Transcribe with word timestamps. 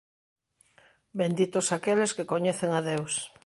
Benditos 1.19 1.67
aqueles 1.75 2.13
que 2.15 2.29
coñecen 2.33 2.69
a 2.73 2.81
Deus. 2.89 3.13